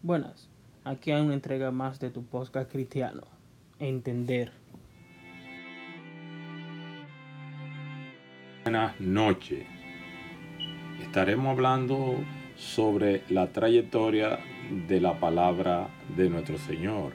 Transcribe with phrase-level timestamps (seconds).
[0.00, 0.48] Buenas,
[0.84, 3.22] aquí hay una entrega más de tu podcast cristiano.
[3.80, 4.52] Entender.
[8.62, 9.66] Buenas noches.
[11.02, 12.14] Estaremos hablando
[12.54, 14.38] sobre la trayectoria
[14.86, 17.14] de la palabra de nuestro Señor,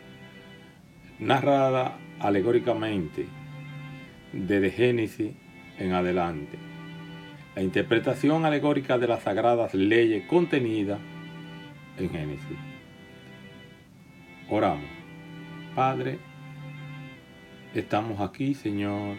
[1.19, 3.27] narrada alegóricamente
[4.33, 5.31] desde Génesis
[5.79, 6.57] en adelante.
[7.55, 10.99] La interpretación alegórica de las sagradas leyes contenidas
[11.97, 12.72] en Génesis.
[14.55, 14.85] Oramos.
[15.73, 16.19] Padre,
[17.73, 19.17] estamos aquí, Señor,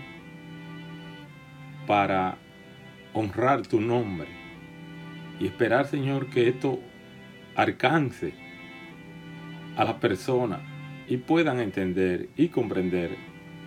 [1.88, 2.38] para
[3.12, 4.28] honrar tu nombre
[5.40, 6.78] y esperar, Señor, que esto
[7.56, 8.32] alcance
[9.76, 10.60] a las personas
[11.08, 13.16] y puedan entender y comprender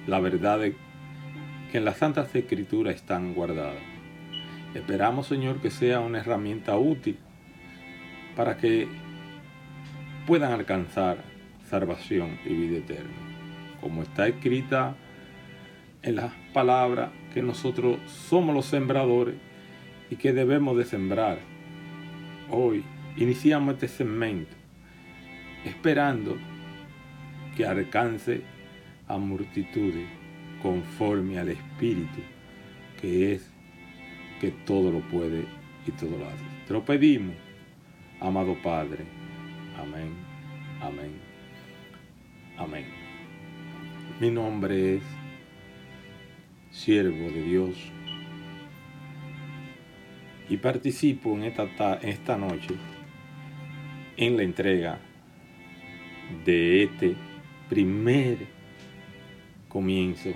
[0.08, 3.84] la verdad que en las Santas Escrituras están guardadas.
[4.74, 7.20] Esperamos, Señor, que sea una herramienta útil
[8.38, 8.88] para que
[10.26, 11.36] puedan alcanzar
[11.70, 13.12] salvación y vida eterna.
[13.82, 14.96] Como está escrita
[16.02, 19.36] en las palabras que nosotros somos los sembradores
[20.10, 21.40] y que debemos de sembrar.
[22.50, 22.84] Hoy
[23.18, 24.56] iniciamos este segmento
[25.66, 26.38] esperando
[27.56, 28.42] que alcance
[29.08, 30.08] a multitudes
[30.62, 32.22] conforme al Espíritu
[33.02, 33.52] que es
[34.42, 35.46] que todo lo puede
[35.86, 36.44] y todo lo hace.
[36.68, 37.36] Te lo pedimos,
[38.20, 39.06] amado Padre.
[39.78, 40.14] Amén,
[40.82, 41.12] amén,
[42.58, 42.86] amén.
[44.20, 45.04] Mi nombre es
[46.72, 47.92] siervo de Dios
[50.50, 52.76] y participo en esta, esta noche
[54.16, 55.00] en la entrega
[56.46, 57.16] de este
[57.70, 58.38] primer
[59.68, 60.32] comienzo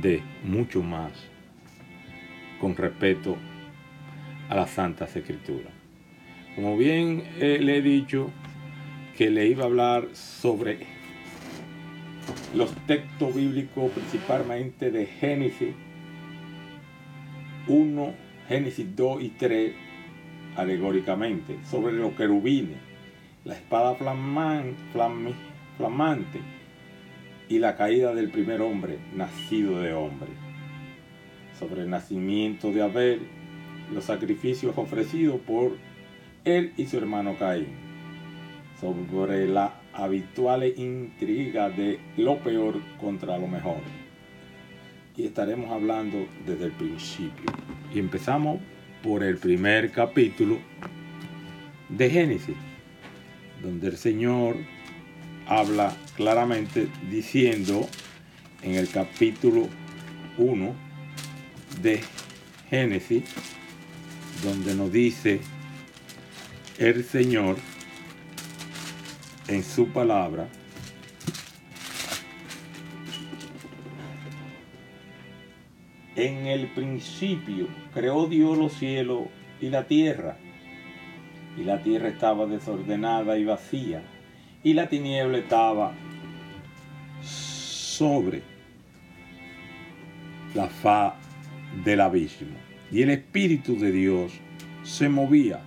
[0.00, 1.12] de mucho más
[2.60, 3.36] con respeto
[4.48, 5.72] a las Santas Escrituras.
[6.54, 8.30] Como bien eh, le he dicho
[9.16, 10.78] que le iba a hablar sobre
[12.54, 15.74] los textos bíblicos principalmente de Génesis
[17.68, 18.14] 1,
[18.48, 19.72] Génesis 2 y 3
[20.56, 22.78] alegóricamente, sobre los querubines,
[23.44, 24.74] la espada flamante
[27.48, 30.28] y la caída del primer hombre nacido de hombre,
[31.58, 33.20] sobre el nacimiento de Abel,
[33.92, 35.76] los sacrificios ofrecidos por
[36.44, 37.83] él y su hermano Caín,
[38.80, 43.80] sobre la habitual intriga de lo peor contra lo mejor.
[45.16, 47.46] Y estaremos hablando desde el principio.
[47.94, 48.60] Y empezamos
[49.02, 50.58] por el primer capítulo
[51.88, 52.56] de Génesis,
[53.62, 54.56] donde el Señor
[55.46, 57.88] habla claramente diciendo
[58.62, 59.68] en el capítulo
[60.38, 60.74] 1
[61.80, 62.00] de
[62.70, 63.24] Génesis,
[64.42, 65.40] donde nos dice
[66.78, 67.56] el Señor
[69.48, 70.48] en su palabra,
[76.16, 79.24] en el principio creó Dios los cielos
[79.60, 80.36] y la tierra,
[81.56, 84.02] y la tierra estaba desordenada y vacía,
[84.62, 85.92] y la tiniebla estaba
[87.22, 88.42] sobre
[90.54, 91.14] la faz
[91.84, 92.56] del abismo.
[92.90, 94.32] Y el Espíritu de Dios
[94.82, 95.60] se movía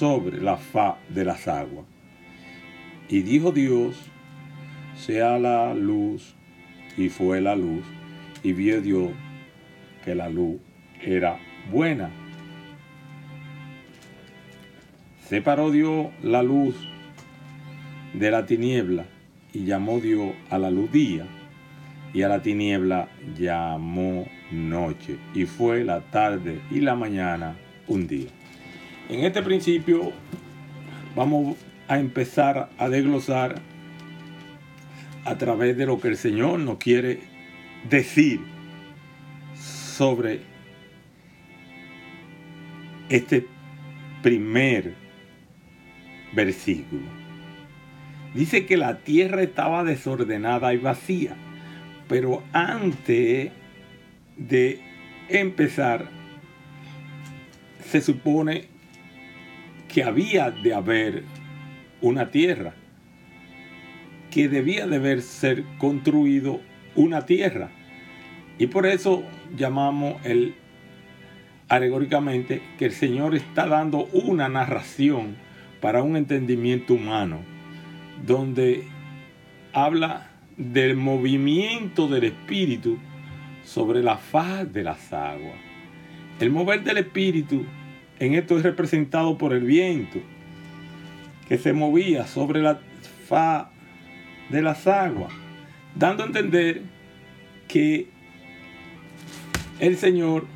[0.00, 1.84] sobre la faz de las aguas.
[3.10, 4.00] Y dijo Dios,
[4.96, 6.34] sea la luz,
[6.96, 7.84] y fue la luz,
[8.42, 9.10] y vio Dios
[10.02, 10.58] que la luz
[11.02, 11.38] era
[11.70, 12.08] buena.
[15.28, 16.76] Separó Dios la luz
[18.14, 19.04] de la tiniebla
[19.52, 21.26] y llamó Dios a la luz día
[22.14, 27.54] y a la tiniebla llamó noche y fue la tarde y la mañana
[27.86, 28.39] un día.
[29.10, 30.12] En este principio
[31.16, 31.56] vamos
[31.88, 33.56] a empezar a desglosar
[35.24, 37.18] a través de lo que el Señor nos quiere
[37.88, 38.38] decir
[39.56, 40.42] sobre
[43.08, 43.48] este
[44.22, 44.94] primer
[46.32, 47.08] versículo.
[48.32, 51.34] Dice que la tierra estaba desordenada y vacía,
[52.06, 53.50] pero antes
[54.36, 54.80] de
[55.28, 56.08] empezar,
[57.84, 58.69] se supone
[59.92, 61.24] que había de haber
[62.00, 62.74] una tierra,
[64.30, 66.60] que debía de haber ser construido
[66.94, 67.70] una tierra.
[68.58, 69.24] Y por eso
[69.56, 70.54] llamamos el
[71.68, 75.36] alegóricamente que el Señor está dando una narración
[75.80, 77.40] para un entendimiento humano,
[78.26, 78.84] donde
[79.72, 82.98] habla del movimiento del Espíritu
[83.64, 85.58] sobre la faz de las aguas.
[86.38, 87.64] El mover del espíritu
[88.20, 90.20] en esto es representado por el viento
[91.48, 92.78] que se movía sobre la
[93.26, 93.70] fa
[94.50, 95.32] de las aguas,
[95.96, 96.82] dando a entender
[97.66, 98.08] que
[99.80, 100.46] el Señor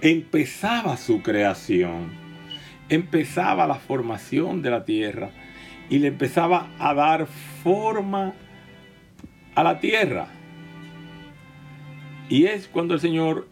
[0.00, 2.10] empezaba su creación,
[2.88, 5.30] empezaba la formación de la tierra
[5.90, 7.26] y le empezaba a dar
[7.62, 8.32] forma
[9.54, 10.28] a la tierra.
[12.30, 13.46] Y es cuando el Señor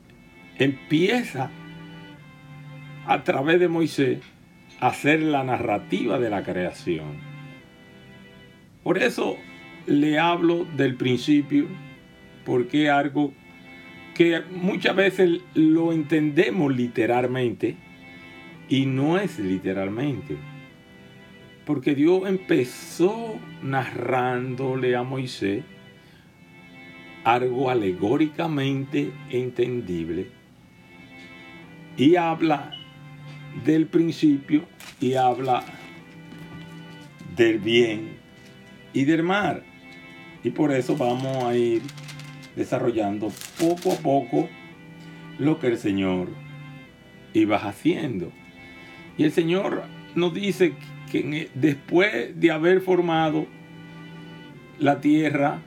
[0.58, 1.50] empieza
[3.08, 4.18] a través de Moisés
[4.80, 7.16] hacer la narrativa de la creación.
[8.84, 9.38] Por eso
[9.86, 11.66] le hablo del principio,
[12.44, 13.32] porque es algo
[14.14, 17.76] que muchas veces lo entendemos literalmente
[18.68, 20.36] y no es literalmente.
[21.64, 25.64] Porque Dios empezó narrándole a Moisés
[27.24, 30.28] algo alegóricamente entendible
[31.96, 32.77] y habla
[33.64, 34.64] del principio
[35.00, 35.64] y habla
[37.36, 38.18] del bien
[38.92, 39.62] y del mar.
[40.42, 41.82] Y por eso vamos a ir
[42.56, 44.48] desarrollando poco a poco
[45.38, 46.28] lo que el Señor
[47.32, 48.32] iba haciendo.
[49.16, 49.84] Y el Señor
[50.14, 50.74] nos dice
[51.10, 53.46] que e, después de haber formado
[54.78, 55.62] la tierra,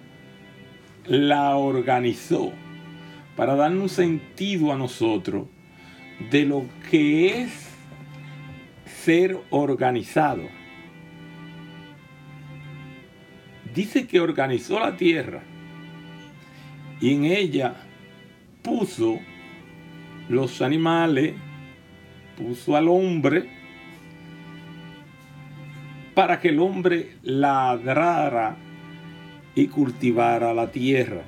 [1.06, 2.54] la organizó
[3.36, 5.48] para darnos sentido a nosotros
[6.30, 7.71] de lo que es
[9.04, 10.44] ser organizado.
[13.74, 15.42] Dice que organizó la tierra
[17.00, 17.74] y en ella
[18.62, 19.20] puso
[20.30, 21.34] los animales,
[22.38, 23.50] puso al hombre,
[26.14, 28.58] para que el hombre ladrara
[29.56, 31.24] y cultivara la tierra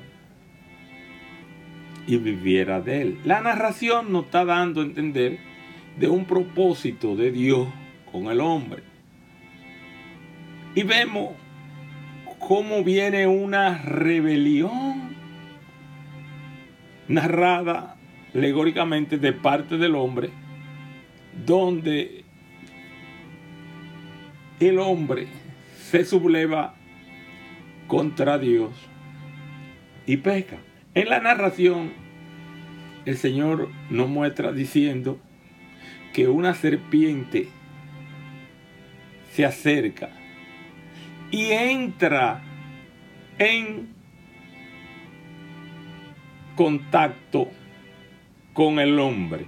[2.06, 3.18] y viviera de él.
[3.24, 5.53] La narración nos está dando a entender
[5.98, 7.68] de un propósito de Dios
[8.10, 8.82] con el hombre.
[10.74, 11.34] Y vemos
[12.38, 15.14] cómo viene una rebelión
[17.08, 17.96] narrada
[18.34, 20.30] alegóricamente de parte del hombre,
[21.46, 22.24] donde
[24.60, 25.28] el hombre
[25.76, 26.74] se subleva
[27.86, 28.72] contra Dios
[30.06, 30.58] y peca.
[30.94, 31.92] En la narración,
[33.04, 35.18] el Señor nos muestra diciendo
[36.14, 37.48] que una serpiente
[39.32, 40.10] se acerca
[41.32, 42.40] y entra
[43.36, 43.88] en
[46.54, 47.50] contacto
[48.52, 49.44] con el hombre.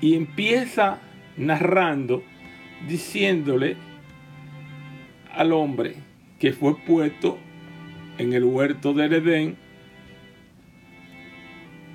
[0.00, 0.98] Y empieza
[1.36, 2.24] narrando
[2.88, 3.76] diciéndole
[5.34, 5.96] al hombre
[6.40, 7.38] que fue puesto
[8.16, 9.56] en el huerto del Edén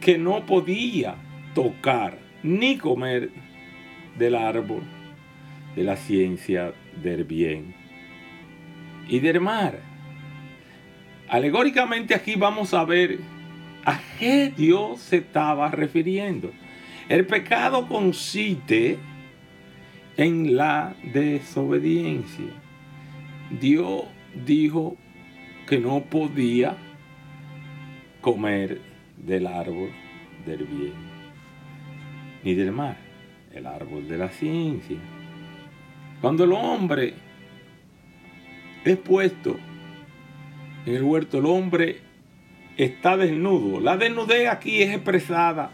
[0.01, 1.15] que no podía
[1.55, 3.31] tocar ni comer
[4.17, 4.83] del árbol
[5.75, 7.73] de la ciencia del bien
[9.07, 9.79] y del mar.
[11.29, 13.19] Alegóricamente aquí vamos a ver
[13.85, 16.51] a qué Dios se estaba refiriendo.
[17.09, 18.97] El pecado consiste
[20.15, 22.45] en la desobediencia.
[23.59, 24.03] Dios
[24.45, 24.95] dijo
[25.67, 26.77] que no podía
[28.21, 28.79] comer
[29.17, 29.91] del árbol
[30.45, 31.12] del bien
[32.43, 32.97] ni del mar,
[33.53, 34.97] el árbol de la ciencia.
[36.21, 37.13] Cuando el hombre
[38.83, 39.57] es puesto
[40.85, 41.99] en el huerto, el hombre
[42.77, 43.79] está desnudo.
[43.79, 45.71] La desnudez aquí es expresada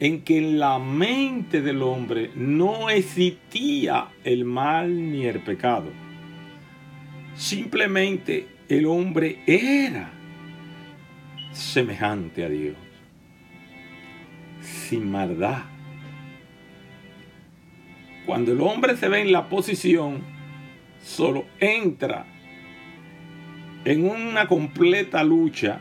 [0.00, 5.90] en que en la mente del hombre no existía el mal ni el pecado.
[7.34, 10.12] Simplemente el hombre era
[11.52, 12.76] semejante a Dios,
[14.60, 15.77] sin maldad
[18.28, 20.22] cuando el hombre se ve en la posición,
[21.00, 22.26] solo entra
[23.86, 25.80] en una completa lucha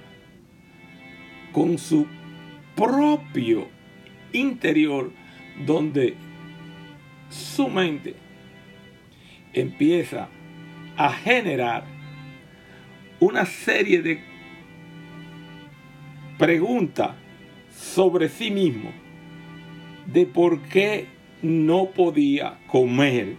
[1.52, 2.08] con su
[2.74, 3.68] propio
[4.32, 5.12] interior,
[5.66, 6.16] donde
[7.30, 8.16] su mente
[9.52, 10.30] empieza
[10.96, 11.84] a generar
[13.20, 14.24] una serie de
[16.38, 17.12] preguntas
[17.76, 18.94] sobre sí mismo,
[20.06, 23.36] de por qué no podía comer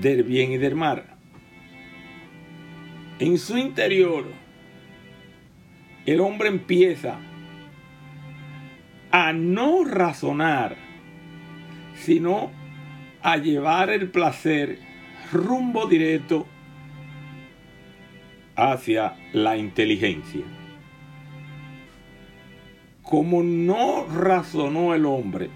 [0.00, 1.04] del bien y del mal.
[3.18, 4.24] En su interior,
[6.06, 7.18] el hombre empieza
[9.10, 10.76] a no razonar,
[11.94, 12.50] sino
[13.22, 14.78] a llevar el placer
[15.32, 16.46] rumbo directo
[18.56, 20.44] hacia la inteligencia.
[23.12, 25.50] como no razonó el hombre,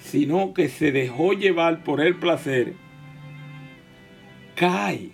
[0.00, 2.74] sino que se dejó llevar por el placer,
[4.54, 5.12] cae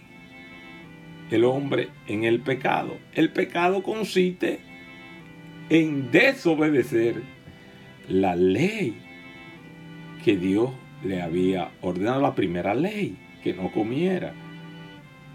[1.31, 2.97] el hombre en el pecado.
[3.13, 4.61] El pecado consiste
[5.69, 7.23] en desobedecer
[8.09, 8.97] la ley
[10.25, 10.71] que Dios
[11.05, 14.35] le había ordenado, la primera ley, que no comiera.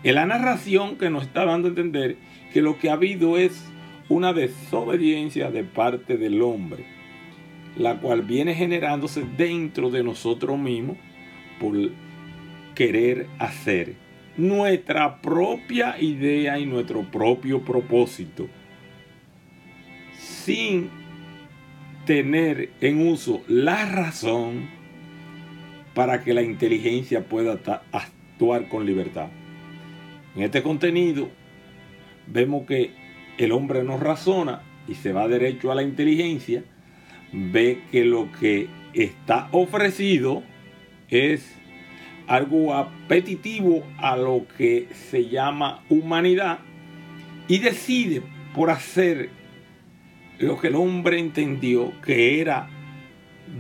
[0.04, 2.18] En la narración que nos está dando a entender
[2.54, 3.72] que lo que ha habido es
[4.10, 6.86] una desobediencia de parte del hombre,
[7.76, 10.98] la cual viene generándose dentro de nosotros mismos
[11.60, 11.76] por
[12.76, 13.96] querer hacer
[14.38, 18.48] nuestra propia idea y nuestro propio propósito,
[20.18, 20.90] sin
[22.06, 24.70] tener en uso la razón
[25.94, 27.60] para que la inteligencia pueda
[27.92, 29.28] actuar con libertad.
[30.36, 31.30] En este contenido
[32.28, 32.92] vemos que
[33.38, 36.64] el hombre no razona y se va derecho a la inteligencia,
[37.32, 40.44] ve que lo que está ofrecido
[41.10, 41.56] es
[42.28, 46.60] algo apetitivo a lo que se llama humanidad
[47.48, 48.22] y decide
[48.54, 49.30] por hacer
[50.40, 52.70] lo que el hombre entendió que era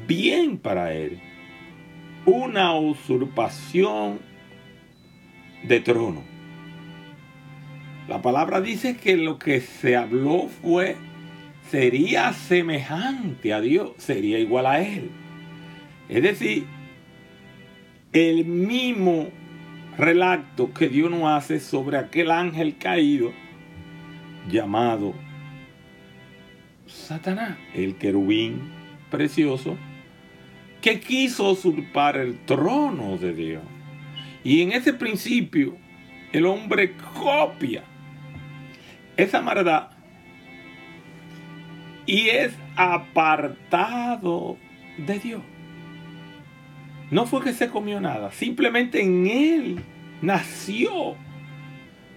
[0.08, 1.20] bien para él.
[2.26, 4.20] Una usurpación
[5.64, 6.24] de trono.
[8.08, 10.96] La palabra dice que lo que se habló fue,
[11.70, 15.12] sería semejante a Dios, sería igual a Él.
[16.10, 16.66] Es decir,
[18.14, 19.30] el mismo
[19.98, 23.32] relato que Dios nos hace sobre aquel ángel caído
[24.50, 25.14] llamado
[26.88, 28.72] Satanás, el querubín
[29.10, 29.78] precioso,
[30.82, 33.64] que quiso usurpar el trono de Dios.
[34.44, 35.78] Y en ese principio
[36.32, 37.84] el hombre copia
[39.16, 39.90] esa maldad
[42.06, 44.58] y es apartado
[44.98, 45.42] de Dios.
[47.10, 49.80] No fue que se comió nada, simplemente en él
[50.22, 51.16] nació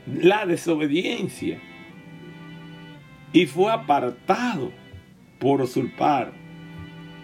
[0.07, 1.59] la desobediencia
[3.33, 4.71] y fue apartado
[5.39, 6.33] por usurpar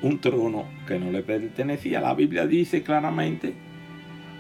[0.03, 2.01] un trono que no le pertenecía.
[2.01, 3.55] La Biblia dice claramente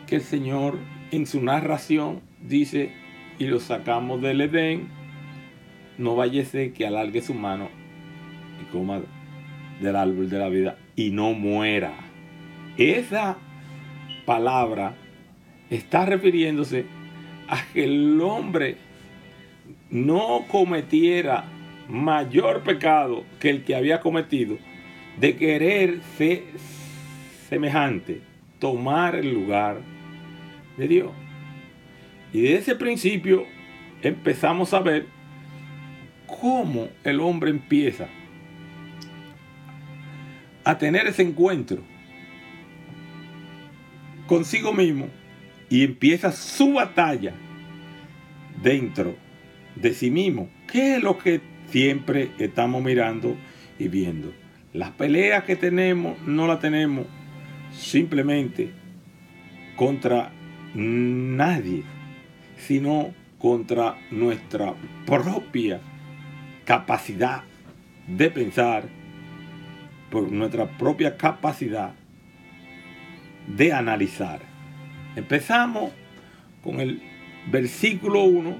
[0.06, 0.78] que el Señor
[1.12, 2.92] en su narración dice,
[3.38, 4.88] y lo sacamos del Edén,
[5.98, 7.79] no vaya que alargue su mano
[8.70, 9.00] coma
[9.80, 11.92] del árbol de la vida y no muera.
[12.76, 13.36] Esa
[14.24, 14.94] palabra
[15.70, 16.86] está refiriéndose
[17.48, 18.76] a que el hombre
[19.90, 21.44] no cometiera
[21.88, 24.56] mayor pecado que el que había cometido
[25.18, 26.44] de querer ser
[27.48, 28.20] semejante,
[28.58, 29.80] tomar el lugar
[30.76, 31.10] de Dios.
[32.32, 33.44] Y desde ese principio
[34.02, 35.06] empezamos a ver
[36.26, 38.06] cómo el hombre empieza
[40.64, 41.82] a tener ese encuentro
[44.26, 45.08] consigo mismo
[45.68, 47.32] y empieza su batalla
[48.62, 49.16] dentro
[49.76, 50.48] de sí mismo.
[50.70, 51.40] ¿Qué es lo que
[51.70, 53.36] siempre estamos mirando
[53.78, 54.32] y viendo?
[54.72, 57.06] Las peleas que tenemos no las tenemos
[57.72, 58.70] simplemente
[59.76, 60.32] contra
[60.74, 61.82] nadie,
[62.56, 64.74] sino contra nuestra
[65.06, 65.80] propia
[66.64, 67.42] capacidad
[68.06, 68.88] de pensar,
[70.10, 71.94] por nuestra propia capacidad
[73.46, 74.40] de analizar.
[75.16, 75.92] Empezamos
[76.62, 77.02] con el
[77.50, 78.58] versículo 1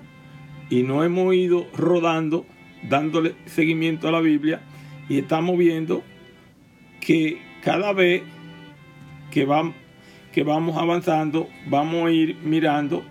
[0.71, 2.47] y no hemos ido rodando,
[2.89, 4.61] dándole seguimiento a la Biblia
[5.09, 6.03] y estamos viendo
[7.01, 8.23] que cada vez
[9.31, 9.47] que,
[10.33, 13.05] que vamos avanzando, vamos a ir mirando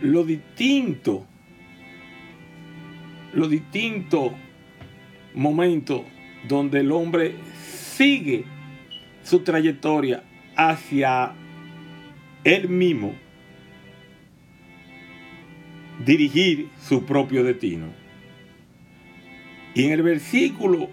[0.00, 1.26] lo distinto,
[3.32, 4.34] lo distinto
[5.34, 6.04] momento
[6.48, 8.44] donde el hombre sigue
[9.22, 10.22] su trayectoria
[10.56, 11.32] hacia
[12.44, 13.14] él mismo
[16.04, 17.86] dirigir su propio destino.
[19.74, 20.88] Y en el versículo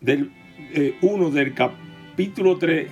[0.00, 0.30] del
[1.00, 2.88] 1 eh, del capítulo 3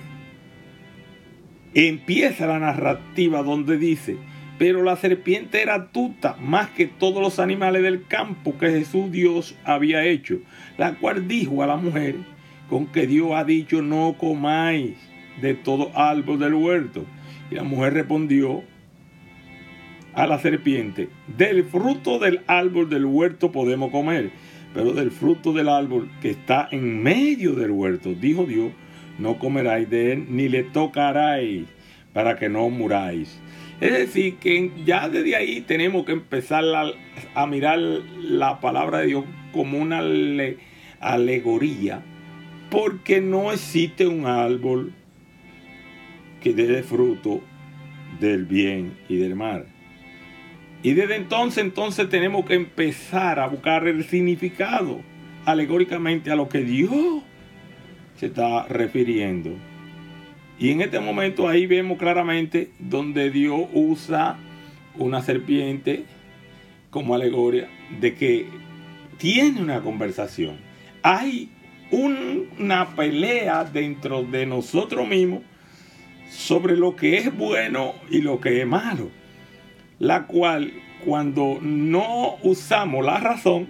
[1.73, 4.17] empieza la narrativa donde dice,
[4.57, 9.55] pero la serpiente era astuta más que todos los animales del campo que Jesús Dios
[9.63, 10.39] había hecho,
[10.77, 12.15] la cual dijo a la mujer,
[12.69, 14.95] con que Dios ha dicho, no comáis
[15.41, 17.05] de todo árbol del huerto.
[17.51, 18.63] Y la mujer respondió
[20.13, 24.31] a la serpiente, del fruto del árbol del huerto podemos comer,
[24.73, 28.71] pero del fruto del árbol que está en medio del huerto, dijo Dios,
[29.19, 31.67] no comeráis de él, ni le tocaráis,
[32.13, 33.39] para que no muráis.
[33.79, 36.63] Es decir, que ya desde ahí tenemos que empezar
[37.35, 40.57] a mirar la palabra de Dios como una ale-
[40.99, 42.03] alegoría
[42.71, 44.93] porque no existe un árbol
[46.41, 47.41] que dé fruto
[48.19, 49.67] del bien y del mal.
[50.83, 55.01] Y desde entonces, entonces tenemos que empezar a buscar el significado
[55.45, 57.23] alegóricamente a lo que Dios
[58.15, 59.51] se está refiriendo.
[60.59, 64.37] Y en este momento ahí vemos claramente donde Dios usa
[64.97, 66.05] una serpiente
[66.89, 67.67] como alegoria
[67.99, 68.47] de que
[69.17, 70.57] tiene una conversación.
[71.03, 71.49] Hay
[71.91, 75.41] un- una pelea dentro de nosotros mismos
[76.29, 79.11] sobre lo que es bueno y lo que es malo.
[79.99, 80.73] La cual
[81.05, 83.69] cuando no usamos la razón,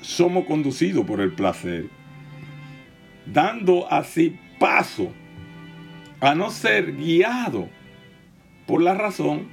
[0.00, 1.86] somos conducidos por el placer,
[3.26, 5.12] dando así paso
[6.22, 7.68] a no ser guiado
[8.68, 9.48] por la razón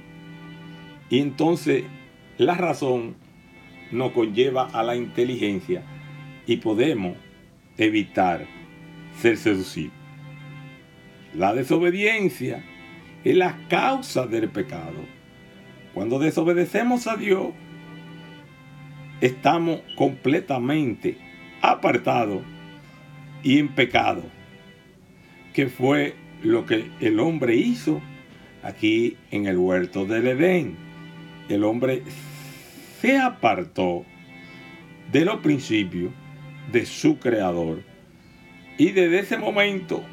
[1.10, 1.82] y entonces
[2.38, 3.16] la razón
[3.90, 5.82] nos conlleva a la inteligencia
[6.46, 7.16] y podemos
[7.76, 8.46] evitar
[9.16, 9.92] ser seducidos.
[11.34, 12.64] La desobediencia
[13.24, 15.04] es la causa del pecado.
[15.92, 17.48] Cuando desobedecemos a Dios,
[19.20, 21.18] estamos completamente
[21.62, 22.42] apartados
[23.42, 24.22] y en pecado,
[25.52, 28.00] que fue lo que el hombre hizo
[28.62, 30.76] aquí en el huerto del Edén.
[31.48, 32.02] El hombre
[33.00, 34.04] se apartó
[35.10, 36.12] de los principios
[36.70, 37.82] de su creador
[38.78, 40.04] y desde ese momento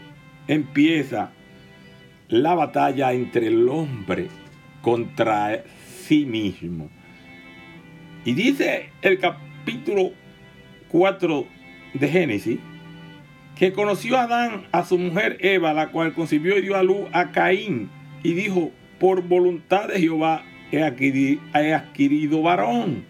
[0.48, 1.32] empieza
[2.30, 4.28] la batalla entre el hombre
[4.82, 5.64] contra
[6.06, 6.90] sí mismo.
[8.26, 10.12] Y dice el capítulo
[10.90, 11.46] 4
[11.94, 12.60] de Génesis
[13.58, 17.08] que conoció a Adán a su mujer Eva, la cual concibió y dio a luz
[17.12, 17.90] a Caín,
[18.24, 23.06] y dijo, por voluntad de Jehová he adquirido, adquirido varón.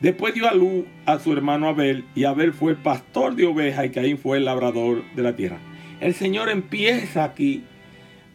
[0.00, 3.90] Después dio a luz a su hermano Abel, y Abel fue pastor de ovejas, y
[3.90, 5.58] Caín fue el labrador de la tierra.
[6.00, 7.64] El Señor empieza aquí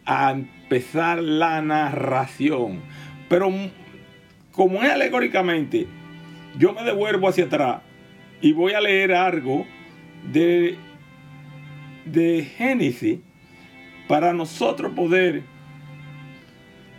[0.06, 2.80] a empezar la narración,
[3.28, 3.52] pero
[4.52, 5.86] como es alegóricamente,
[6.56, 7.82] yo me devuelvo hacia atrás
[8.40, 9.66] y voy a leer algo
[10.32, 10.76] de,
[12.04, 13.18] de Génesis
[14.06, 15.42] para nosotros poder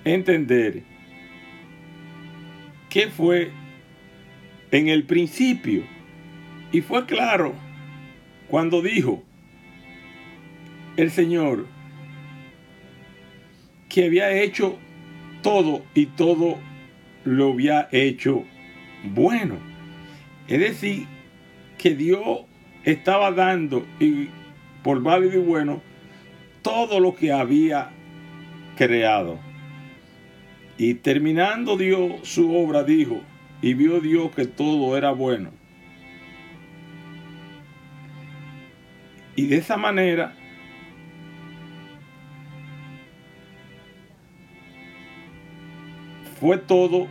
[0.03, 0.83] entender
[2.89, 3.51] qué fue
[4.71, 5.83] en el principio.
[6.71, 7.53] Y fue claro
[8.47, 9.23] cuando dijo
[10.97, 11.67] el Señor
[13.87, 14.77] que había hecho
[15.41, 16.59] todo y todo
[17.23, 18.45] lo había hecho
[19.03, 19.57] bueno.
[20.47, 21.07] Es decir,
[21.77, 22.41] que Dios
[22.83, 24.29] estaba dando y
[24.83, 25.81] por válido y bueno
[26.61, 27.89] todo lo que había
[28.77, 29.39] creado.
[30.77, 33.21] Y terminando Dios su obra, dijo,
[33.61, 35.51] y vio Dios que todo era bueno.
[39.35, 40.35] Y de esa manera
[46.39, 47.07] fue todo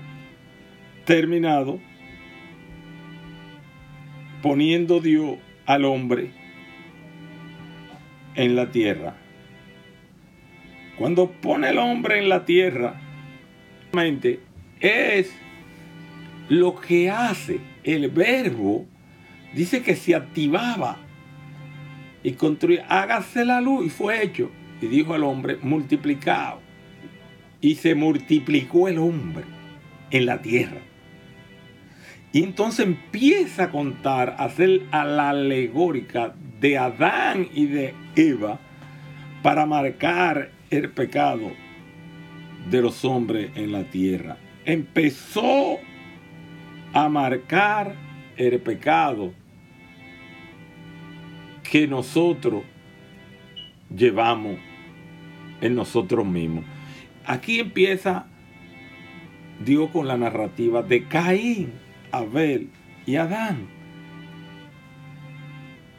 [1.05, 1.79] terminado
[4.43, 6.31] poniendo Dios al hombre
[8.35, 9.15] en la tierra.
[10.97, 12.99] Cuando pone el hombre en la tierra,
[14.81, 15.37] es
[16.49, 18.87] lo que hace el verbo,
[19.55, 20.97] dice que se activaba
[22.23, 24.51] y construía, hágase la luz y fue hecho.
[24.81, 26.61] Y dijo el hombre, multiplicado.
[27.61, 29.45] Y se multiplicó el hombre
[30.11, 30.81] en la tierra.
[32.33, 38.59] Y entonces empieza a contar, a hacer a la alegórica de Adán y de Eva
[39.43, 41.53] para marcar el pecado
[42.71, 44.37] de los hombres en la tierra.
[44.65, 45.79] Empezó
[46.93, 47.95] a marcar
[48.37, 49.33] el pecado
[51.71, 52.65] que nosotros
[53.95, 54.59] llevamos
[55.61, 56.65] en nosotros mismos.
[57.25, 58.27] Aquí empieza
[59.65, 61.73] Dios con la narrativa de Caín,
[62.13, 62.71] Abel
[63.07, 63.69] y Adán.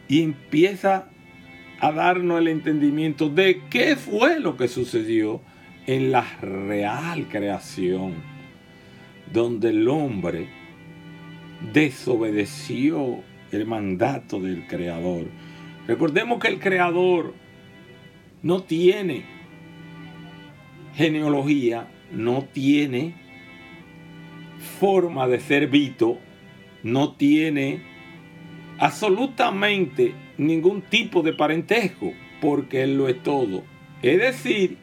[0.07, 1.09] Y empieza
[1.79, 5.41] a darnos el entendimiento de qué fue lo que sucedió
[5.87, 8.15] en la real creación,
[9.31, 10.49] donde el hombre
[11.73, 15.27] desobedeció el mandato del Creador.
[15.87, 17.33] Recordemos que el Creador
[18.41, 19.23] no tiene
[20.95, 23.15] genealogía, no tiene
[24.79, 26.17] forma de ser visto,
[26.83, 27.81] no tiene
[28.77, 33.63] absolutamente ningún tipo de parentesco, porque Él lo es todo.
[34.01, 34.77] Es decir,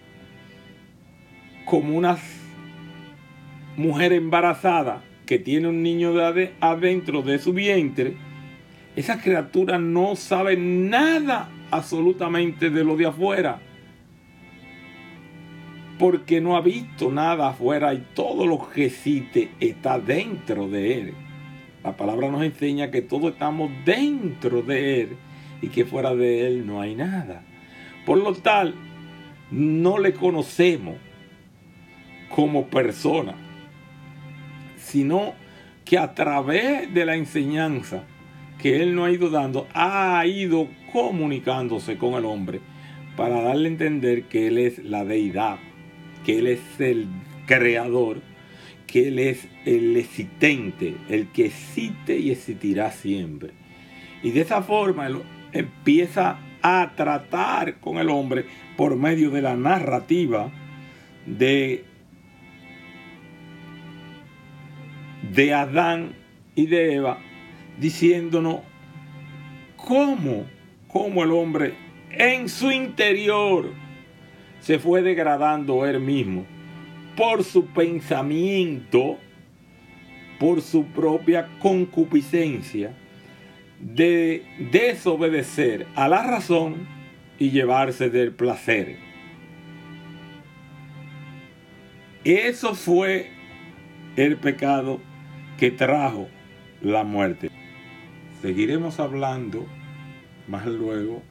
[1.64, 2.18] como una
[3.76, 8.16] mujer embarazada que tiene un niño de adentro de su vientre,
[8.94, 13.60] esa criatura no sabe nada absolutamente de lo de afuera.
[15.98, 21.14] Porque no ha visto nada afuera y todo lo que existe está dentro de él.
[21.82, 25.16] La palabra nos enseña que todos estamos dentro de él
[25.62, 27.42] y que fuera de él no hay nada.
[28.04, 28.74] Por lo tal,
[29.50, 30.96] no le conocemos
[32.28, 33.34] como persona,
[34.76, 35.34] sino
[35.84, 38.04] que a través de la enseñanza
[38.58, 42.60] que él nos ha ido dando, ha ido comunicándose con el hombre
[43.16, 45.58] para darle a entender que él es la deidad,
[46.26, 47.06] que él es el
[47.46, 48.20] creador,
[48.88, 53.52] que él es el existente, el que existe y existirá siempre.
[54.24, 58.44] Y de esa forma él empieza a tratar con el hombre
[58.76, 60.50] por medio de la narrativa
[61.26, 61.84] de
[65.32, 66.16] de Adán
[66.56, 67.18] y de Eva,
[67.78, 68.62] diciéndonos
[69.76, 70.44] cómo,
[70.88, 71.74] cómo el hombre
[72.10, 73.85] en su interior
[74.60, 76.46] se fue degradando él mismo
[77.16, 79.18] por su pensamiento,
[80.38, 82.94] por su propia concupiscencia,
[83.80, 86.86] de desobedecer a la razón
[87.38, 88.96] y llevarse del placer.
[92.24, 93.30] Eso fue
[94.16, 95.00] el pecado
[95.58, 96.28] que trajo
[96.82, 97.50] la muerte.
[98.42, 99.66] Seguiremos hablando
[100.48, 101.22] más luego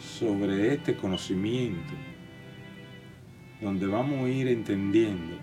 [0.00, 1.92] sobre este conocimiento,
[3.60, 5.36] donde vamos a ir entendiendo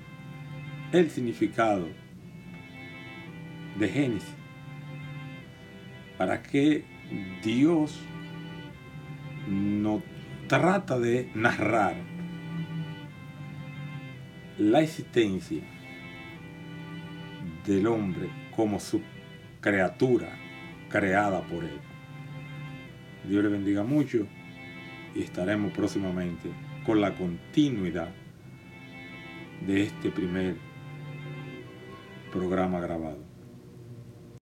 [0.92, 1.88] el significado
[3.78, 4.36] de Génesis,
[6.18, 6.84] para que
[7.44, 8.00] Dios
[9.48, 10.02] no
[10.48, 11.96] trata de narrar
[14.58, 15.62] la existencia
[17.66, 19.02] del hombre como su
[19.62, 20.30] criatura
[20.90, 21.80] creada por él.
[23.28, 24.26] Dios le bendiga mucho
[25.18, 26.50] y estaremos próximamente
[26.86, 28.14] con la continuidad
[29.66, 30.56] de este primer
[32.32, 33.27] programa grabado.